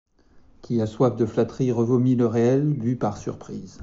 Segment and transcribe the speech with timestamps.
[0.63, 3.79] Qui a soif de flatterie revomit le réel, bu par surprise.